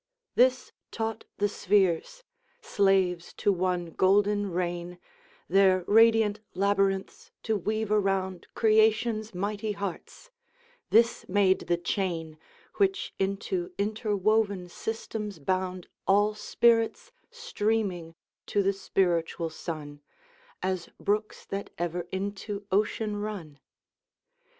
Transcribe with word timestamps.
This 0.33 0.71
taught 0.89 1.25
the 1.37 1.47
spheres, 1.47 2.23
slaves 2.59 3.33
to 3.33 3.51
one 3.53 3.91
golden 3.91 4.49
rein, 4.49 4.97
Their 5.47 5.83
radiant 5.85 6.39
labyrinths 6.55 7.29
to 7.43 7.55
weave 7.55 7.91
around 7.91 8.47
Creation's 8.55 9.35
mighty 9.35 9.73
hearts: 9.73 10.31
this 10.89 11.29
made 11.29 11.59
the 11.67 11.77
chain, 11.77 12.39
Which 12.77 13.13
into 13.19 13.73
interwoven 13.77 14.69
systems 14.69 15.37
bound 15.37 15.87
All 16.07 16.33
spirits 16.33 17.11
streaming 17.29 18.15
to 18.47 18.63
the 18.63 18.73
spiritual 18.73 19.51
sun 19.51 20.01
As 20.63 20.89
brooks 20.99 21.45
that 21.45 21.69
ever 21.77 22.07
into 22.11 22.65
ocean 22.71 23.17
run! 23.17 23.59